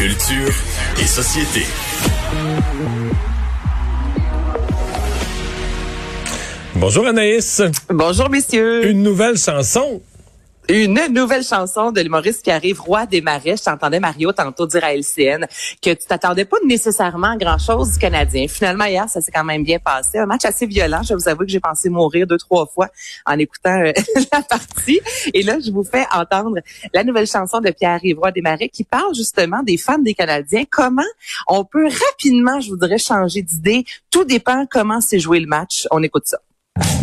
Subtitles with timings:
[0.00, 0.54] Culture
[0.98, 1.60] et société.
[6.74, 7.60] Bonjour Anaïs.
[7.90, 8.88] Bonjour, messieurs.
[8.88, 10.00] Une nouvelle chanson.
[10.72, 13.56] Une nouvelle chanson de l'humoriste qui arrive, Roi des Marais.
[13.56, 15.48] Je t'entendais, Mario, tantôt dire à LCN
[15.82, 18.46] que tu t'attendais pas nécessairement à grand-chose du Canadien.
[18.46, 20.18] Finalement, hier, ça s'est quand même bien passé.
[20.18, 21.02] Un match assez violent.
[21.02, 22.88] Je vous avoue que j'ai pensé mourir deux, trois fois
[23.26, 23.92] en écoutant euh,
[24.32, 25.00] la partie.
[25.34, 26.58] Et là, je vous fais entendre
[26.94, 30.62] la nouvelle chanson de Pierre-Yves Roy des Marais qui parle justement des fans des Canadiens.
[30.70, 31.02] Comment
[31.48, 33.84] on peut rapidement, je voudrais, changer d'idée.
[34.08, 35.88] Tout dépend comment s'est joué le match.
[35.90, 36.38] On écoute ça.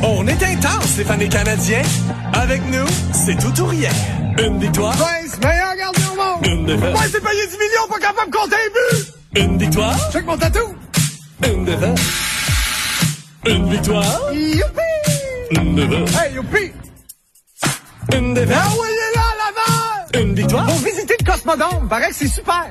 [0.03, 1.81] On est intense, les fans des Canadiens.
[2.33, 3.89] Avec nous, c'est tout ou rien.
[4.38, 4.95] Une victoire.
[4.95, 6.45] Prince, meilleur gardien au monde!
[6.45, 6.95] Une défaite.
[6.95, 9.44] Ouais, c'est payé 10 millions, pas capable de compter un but!
[9.44, 10.11] Une victoire.
[10.11, 10.75] Check mon tatou!
[11.45, 12.00] Une défaite.
[13.45, 14.33] Une victoire.
[14.33, 15.52] Youpi!
[15.52, 16.22] Une défaite.
[16.22, 16.72] Hey, youpi!
[18.16, 18.58] Une défaite.
[18.67, 20.23] Envoyez-la à l'avant!
[20.23, 20.66] Une victoire.
[20.66, 22.66] Pour visiter le Cosmodome, paraît que c'est super!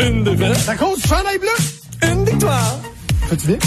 [0.00, 0.56] Une défaite.
[0.56, 2.08] C'est à cause du chandail bleu!
[2.10, 2.78] Une victoire.
[3.28, 3.58] Fais-tu bien?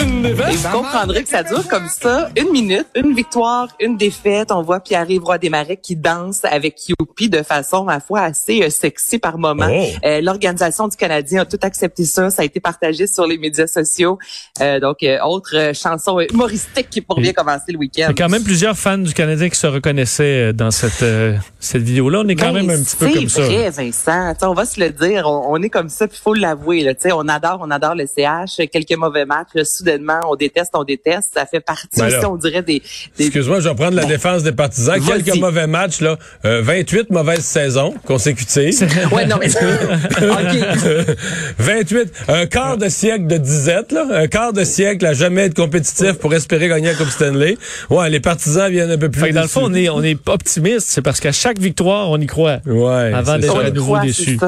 [0.00, 4.50] Une Et vous comprendrez que ça dure comme ça, une minute, une victoire, une défaite.
[4.50, 8.70] On voit Pierre-Yves Roy Desmarais qui danse avec Youpi de façon, ma foi, assez euh,
[8.70, 9.68] sexy par moment.
[9.70, 9.86] Oh.
[10.04, 12.30] Euh, L'Organisation du Canadien a tout accepté ça.
[12.30, 14.18] Ça a été partagé sur les médias sociaux.
[14.60, 18.00] Euh, donc, euh, autre chanson humoristique qui pour bien commencer le Il week-end.
[18.00, 21.82] y a quand même plusieurs fans du Canadien qui se reconnaissaient dans cette, euh, cette
[21.82, 22.22] vidéo-là.
[22.24, 23.42] On est quand Ben, même un petit peu comme ça.
[23.46, 24.34] C'est vrai, Vincent.
[24.34, 25.26] T'sais, on va se le dire.
[25.26, 26.96] On, on est comme ça, puis faut l'avouer.
[27.12, 28.56] On adore, on adore le CH.
[28.72, 31.32] Quelques mauvais matchs, là, soudainement, on déteste, on déteste.
[31.34, 32.18] Ça fait partie Ben là.
[32.18, 32.82] aussi, on dirait, des...
[33.18, 34.98] des Excuse-moi, je vais prendre la défense des partisans.
[35.04, 36.16] Quelques mauvais matchs, là.
[36.44, 38.88] Euh, 28 mauvaises saisons consécutives.
[39.12, 39.48] Ouais, non, mais...
[39.50, 41.16] OK.
[41.58, 44.06] 28, un quart de siècle de disette, là.
[44.10, 47.56] Un quart de siècle à jamais être compétitif pour espérer gagner la Coupe Stanley.
[47.90, 50.02] Ouais, les partisans viennent un peu plus Fait que dans le fond, on est, on
[50.02, 50.86] est optimiste.
[50.88, 52.58] C'est parce qu'à chaque victoire, on y croit.
[52.66, 53.12] Ouais.
[53.12, 53.58] Avant c'est d'être ça.
[53.58, 54.38] On à nouveau déçu.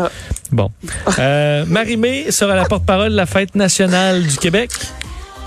[0.55, 0.71] Bon.
[1.19, 4.71] Euh, Marie-Mé sera la porte-parole de la fête nationale du Québec.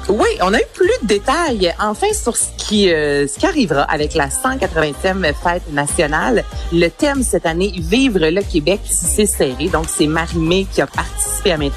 [0.10, 3.84] Oui, on a eu plus de détails enfin sur ce qui, euh, ce qui arrivera
[3.84, 6.44] avec la 180e fête nationale.
[6.74, 9.68] Le thème cette année, Vivre le Québec, c'est serré.
[9.68, 11.74] Donc, c'est Marie-Mé qui a participé à maintes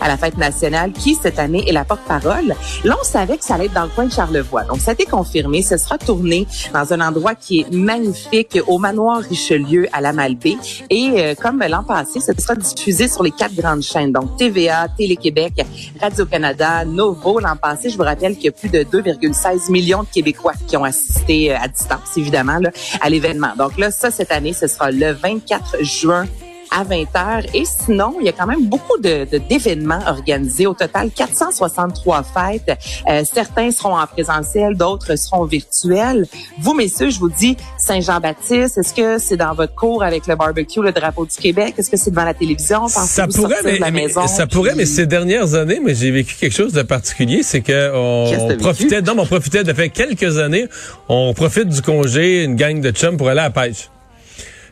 [0.00, 2.54] à la fête nationale, qui cette année est la porte-parole.
[2.84, 4.64] Là, on savait que ça allait être dans le coin de Charlevoix.
[4.64, 5.62] Donc, ça a été confirmé.
[5.62, 10.56] Ce sera tourné dans un endroit qui est magnifique, au manoir Richelieu à la Malbaie.
[10.90, 14.12] Et euh, comme l'an passé, ce sera diffusé sur les quatre grandes chaînes.
[14.12, 15.66] Donc, TVA, Télé-Québec,
[16.00, 17.40] Radio-Canada, Novo.
[17.40, 20.76] L'an passé, je vous rappelle qu'il y a plus de 2,16 millions de Québécois qui
[20.76, 22.70] ont assisté euh, à distance, évidemment, là,
[23.00, 23.54] à l'événement.
[23.58, 26.26] Donc là, ça, cette année, ce sera le 24 juin
[26.70, 30.66] à 20 h Et sinon, il y a quand même beaucoup de de- d'événements organisés.
[30.66, 32.78] Au total, 463 fêtes.
[33.08, 36.26] Euh, certains seront en présentiel, d'autres seront virtuels.
[36.60, 38.78] Vous, messieurs, je vous dis Saint-Jean-Baptiste.
[38.78, 41.74] Est-ce que c'est dans votre cours avec le barbecue, le drapeau du Québec?
[41.78, 42.88] Est-ce que c'est devant la télévision?
[42.88, 44.26] Ça pourrait, mais, maison?
[44.26, 47.92] ça pourrait, mais ces dernières années, mais j'ai vécu quelque chose de particulier, c'est que
[47.94, 50.66] on Qu'est-ce profitait, non, mais on profitait de fait quelques années,
[51.08, 53.88] on profite du congé, une gang de chums pour aller à la pêche.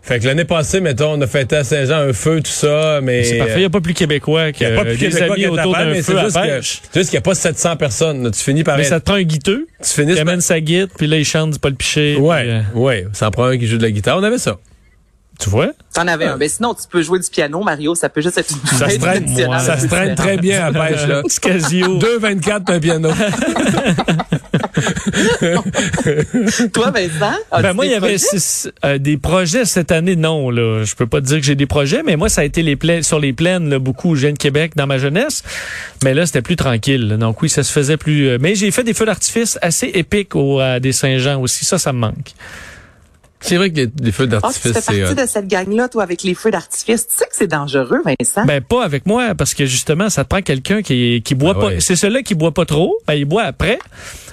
[0.06, 3.24] Fait que l'année passée, mettons, on a fêté à Saint-Jean un feu, tout ça, mais
[3.24, 3.54] C'est parfait.
[3.56, 5.52] Il n'y a pas plus québécois que y a pas plus des Québécois amis à
[5.52, 6.82] autour d'un mais feu c'est à juste que- pêche.
[6.92, 8.22] c'est juste qu'il n'y a pas 700 personnes.
[8.24, 8.30] là.
[8.30, 9.66] Tu finis par Mais être- ça te prend un guiteux.
[9.82, 12.16] tu finis amène sa guitare, puis là, il chante du Paul Piché.
[12.16, 13.06] Ouais, puis, euh, ouais.
[13.14, 14.18] Ça en prend un qui joue de la guitare.
[14.18, 14.58] On avait ça.
[15.40, 15.72] tu vois?
[15.94, 16.36] T'en avais un.
[16.36, 17.94] Mais sinon, tu peux jouer du piano, Mario.
[17.96, 19.26] Ça peut juste être une Ça se traîne,
[19.58, 21.22] ça se traîne très bien à pêche, là.
[21.42, 21.98] Casio.
[21.98, 23.08] 2,24 un piano.
[26.72, 27.36] Toi, Vincent?
[27.62, 30.50] Ben moi, il y avait six- euh, des projets cette année, non.
[30.50, 32.62] Là, je peux pas te dire que j'ai des projets, mais moi, ça a été
[32.62, 34.14] les plaines, sur les plaines, là, beaucoup.
[34.16, 35.42] Je viens de Québec dans ma jeunesse,
[36.02, 37.08] mais là, c'était plus tranquille.
[37.08, 37.16] là.
[37.16, 38.28] Donc oui, ça se faisait plus.
[38.28, 41.64] euh, mais j'ai fait des feux d'artifice assez épiques au à des Saint-Jean aussi.
[41.64, 42.32] Ça, ça me manque.
[43.40, 45.00] C'est vrai que les, les feux Ah, tu d'artifice, fais c'est...
[45.00, 47.06] partie euh, de cette gang-là, toi, avec les feux d'artifice.
[47.06, 48.46] Tu sais que c'est dangereux, Vincent?
[48.46, 51.60] Ben pas avec moi, parce que justement, ça te prend quelqu'un qui qui boit Ah
[51.60, 51.66] pas.
[51.66, 51.80] ouais.
[51.80, 52.96] C'est celui-là qui boit pas trop.
[53.06, 53.78] Ben il boit après.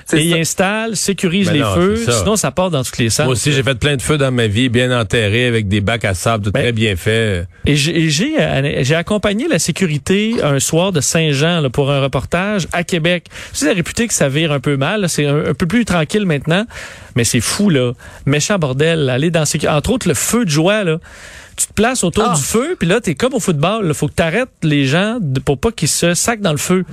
[0.06, 1.96] C'est Et il installe, sécurise Ben les non, feux.
[1.98, 2.12] ça.
[2.12, 3.26] Sinon, ça part dans tous les sens.
[3.26, 6.06] Moi aussi, j'ai fait plein de feux dans ma vie, bien enterrés, avec des bacs
[6.06, 7.46] à sable, tout Ben, très bien fait.
[7.66, 11.92] Et j'ai et j'ai euh, j'ai accompagné la sécurité un soir de Saint-Jean là, pour
[11.92, 13.26] un reportage à Québec.
[13.54, 15.02] C'est réputé que ça vire un peu mal.
[15.02, 15.08] là.
[15.08, 16.66] C'est un, un peu plus tranquille maintenant,
[17.16, 17.94] mais c'est fou là.
[18.26, 19.10] Méchant bordel.
[19.10, 20.98] Aller dans entre autres le feu de joie là.
[21.56, 22.36] Tu te places autour Ah.
[22.36, 23.86] du feu, puis là, t'es comme au football.
[23.88, 26.58] Il faut que tu arrêtes les gens de- pour pas qu'ils se sacent dans le
[26.58, 26.86] feu.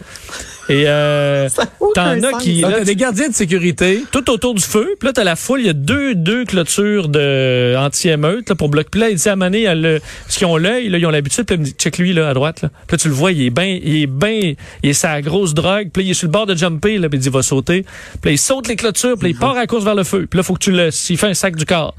[0.68, 1.48] Et euh,
[1.94, 2.60] t'en as qui...
[2.60, 4.02] Donc, là, t'as des gardiens de sécurité.
[4.12, 4.94] tout autour du feu.
[4.98, 5.60] Puis là, t'as la foule.
[5.60, 8.88] Il y a deux, deux clôtures de anti-émeute là, pour bloquer.
[8.90, 11.44] Puis là, il dit à Mané, il parce qu'ils ont l'œil, là, ils ont l'habitude.
[11.46, 12.60] Puis là, il me dit, check lui là à droite.
[12.60, 12.68] Là.
[12.86, 14.52] Puis là, tu le vois, il est bien, il est bien,
[14.82, 15.88] il est sa grosse drogue.
[15.92, 16.98] Puis là, il est sur le bord de jumper.
[16.98, 17.82] Là, puis il dit, il va sauter.
[18.20, 19.14] Puis là, il saute les clôtures.
[19.16, 20.26] Puis là, il part à la course vers le feu.
[20.28, 21.94] Puis là, faut que tu le, s'il fait un sac du corps,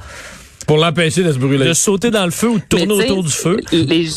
[0.69, 1.65] Pour l'empêcher de se brûler.
[1.67, 3.59] de sauter dans le feu ou de tourner autour du feu.
[3.71, 4.07] les-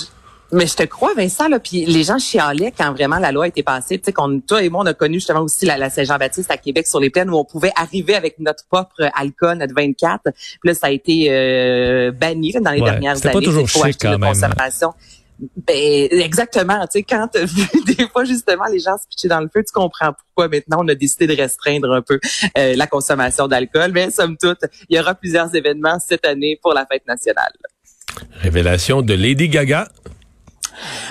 [0.55, 3.49] mais je te crois, Vincent, là, puis les gens chialaient quand vraiment la loi a
[3.49, 3.97] été passée.
[3.97, 6.59] Tu sais, qu'on, toi et moi, on a connu justement aussi la, la Saint-Jean-Baptiste à
[6.59, 10.25] Québec sur les plaines où on pouvait arriver avec notre propre alcool, notre 24.
[10.25, 10.35] Puis
[10.65, 13.39] là, ça a été euh, banni là, dans les Ouais, dernières c'était années.
[13.41, 14.35] pas toujours chic, quand même.
[15.57, 16.87] Ben, exactement.
[16.87, 17.29] Tu sais, quand
[17.87, 20.89] des fois justement les gens se pitcher dans le feu, tu comprends pourquoi maintenant on
[20.89, 22.21] a décidé de restreindre un peu
[22.57, 23.91] euh, la consommation d'alcool.
[23.93, 27.53] Mais somme toute, il y aura plusieurs événements cette année pour la fête nationale.
[28.41, 29.89] Révélation de Lady Gaga.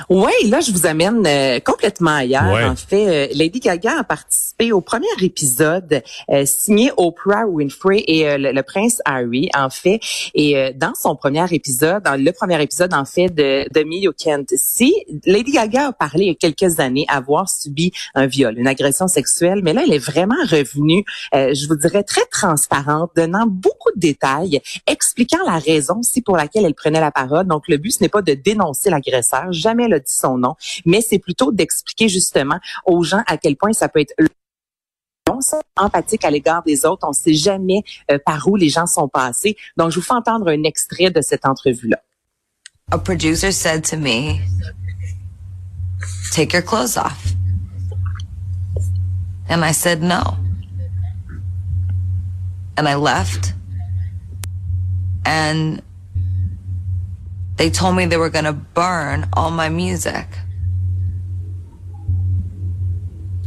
[0.09, 2.53] Oui, là, je vous amène euh, complètement ailleurs.
[2.53, 2.63] Ouais.
[2.63, 8.27] En fait, euh, Lady Gaga a participé au premier épisode euh, signé Oprah Winfrey et
[8.27, 9.99] euh, le, le prince Harry, en fait.
[10.33, 13.95] Et euh, dans son premier épisode, dans le premier épisode, en fait, de, de Me
[13.95, 14.93] You Can't See,
[15.25, 19.07] Lady Gaga a parlé il y a quelques années avoir subi un viol, une agression
[19.07, 21.03] sexuelle, mais là, elle est vraiment revenue,
[21.33, 26.37] euh, je vous dirais, très transparente, donnant beaucoup de détails, expliquant la raison aussi pour
[26.37, 27.47] laquelle elle prenait la parole.
[27.47, 30.56] Donc, le but, ce n'est pas de dénoncer l'agresseur, jamais a dit son nom,
[30.86, 34.13] mais c'est plutôt d'expliquer justement aux gens à quel point ça peut être
[35.77, 37.06] empathique à l'égard des autres.
[37.07, 39.56] On ne sait jamais euh, par où les gens sont passés.
[39.77, 42.01] Donc, je vous fais entendre un extrait de cette entrevue-là.
[42.92, 44.42] a producer said to me,
[46.31, 47.33] Take your clothes off.
[49.50, 50.38] And I said no.
[52.77, 53.54] And I left.
[55.25, 55.81] And
[57.61, 60.25] they told me they were going to burn all my music.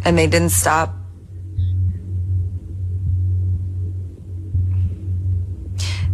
[0.05, 0.95] And they didn't stop.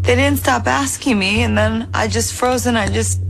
[0.00, 3.20] They didn't stop asking me, and then I just froze and I just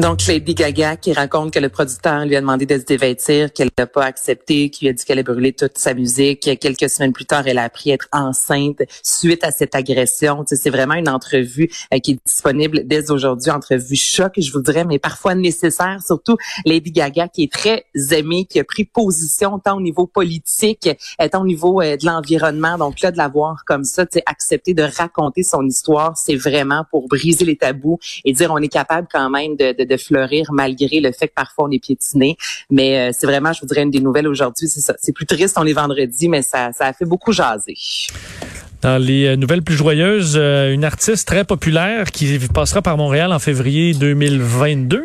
[0.00, 3.68] Donc, Lady Gaga qui raconte que le producteur lui a demandé de se dévêtir, qu'elle
[3.78, 6.58] n'a pas accepté, qui lui a dit qu'elle allait brûler toute sa musique.
[6.58, 10.42] Quelques semaines plus tard, elle a appris à être enceinte suite à cette agression.
[10.44, 14.50] Tu sais, c'est vraiment une entrevue euh, qui est disponible dès aujourd'hui, entrevue choc, je
[14.52, 15.98] vous dirais, mais parfois nécessaire.
[16.02, 20.88] Surtout Lady Gaga qui est très aimée, qui a pris position tant au niveau politique,
[21.20, 22.78] euh, tant au niveau euh, de l'environnement.
[22.78, 26.36] Donc là, de la voir comme ça, tu sais, accepter de raconter son histoire, c'est
[26.36, 29.96] vraiment pour briser les tabous et dire on est capable quand même de, de, de
[29.96, 32.36] fleurir malgré le fait que parfois on est piétiné.
[32.70, 34.68] Mais euh, c'est vraiment, je vous dirais, une des nouvelles aujourd'hui.
[34.68, 37.74] C'est plus triste, on est vendredi, mais ça, ça a fait beaucoup jaser.
[38.82, 43.32] Dans les euh, nouvelles plus joyeuses, euh, une artiste très populaire qui passera par Montréal
[43.32, 45.04] en février 2022.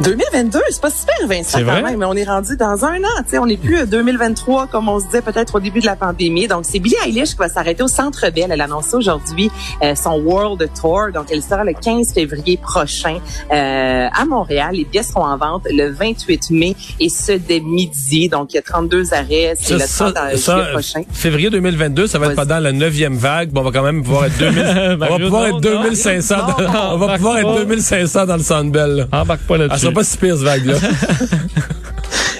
[0.00, 1.82] 2022, c'est pas super, Vincent, C'est quand vrai?
[1.82, 3.22] même, mais on est rendu dans un an.
[3.24, 5.86] Tu sais, on n'est plus à 2023 comme on se disait peut-être au début de
[5.86, 6.48] la pandémie.
[6.48, 8.48] Donc, c'est Billie Eilish qui va s'arrêter au Centre Bell.
[8.50, 9.50] Elle a annoncé aujourd'hui
[9.82, 11.06] euh, son World Tour.
[11.14, 13.18] Donc, elle sera le 15 février prochain
[13.52, 14.70] euh, à Montréal.
[14.74, 18.28] Les billets seront en vente le 28 mai et ce dès midi.
[18.28, 19.54] Donc, il y a 32 arrêts.
[19.60, 21.02] C'est le 30 ça, prochain.
[21.12, 23.50] février 2022, ça va être pendant la neuvième vague.
[23.50, 24.58] Bon, on va quand même pouvoir être 2000,
[24.94, 25.60] on va pouvoir non, être non.
[25.82, 26.36] 2500.
[26.36, 27.58] Non, dans- on va pouvoir être pas.
[27.60, 28.90] 2500 dans le Sandbell.
[29.12, 29.20] là.
[29.20, 29.83] Embarque pas là-dessus.
[29.84, 30.74] Sera pas si pire, cette vague-là.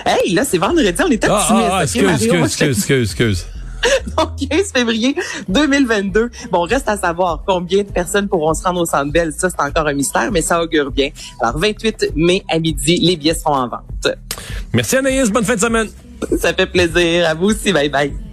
[0.06, 0.92] Hey, là, c'est vendredi.
[1.02, 2.44] On est Ah, ah, ah, ok, excuse, Mario?
[2.44, 3.46] excuse, excuse, excuse, excuse.
[4.18, 5.14] Donc, 15 février
[5.48, 6.30] 2022.
[6.50, 9.32] Bon, reste à savoir combien de personnes pourront se rendre au Centre Bell.
[9.36, 11.08] Ça, c'est encore un mystère, mais ça augure bien.
[11.40, 14.08] Alors, 28 mai à midi, les billets seront en vente.
[14.74, 15.88] Merci Anaïs, bonne fin de semaine.
[16.38, 17.26] Ça fait plaisir.
[17.28, 17.72] À vous aussi.
[17.72, 18.23] Bye bye.